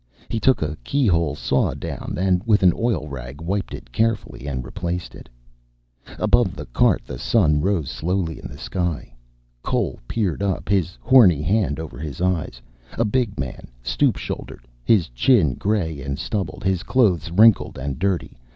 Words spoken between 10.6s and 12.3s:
his horny hand over his